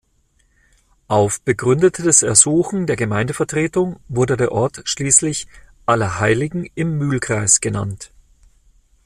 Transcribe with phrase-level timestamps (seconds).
[1.07, 5.45] Auf begründetes Ersuchen der Gemeindevertretung wurde der Ort schließlich
[5.85, 8.09] Allerheiligen im Mühlkreis genannt.